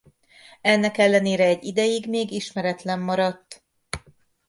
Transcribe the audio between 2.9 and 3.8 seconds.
maradt.